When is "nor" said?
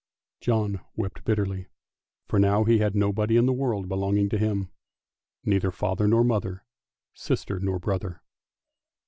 6.07-6.23, 7.59-7.77